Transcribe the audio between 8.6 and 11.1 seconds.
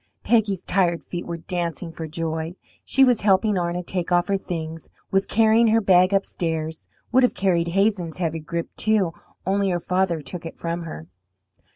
too, only her father took it from her.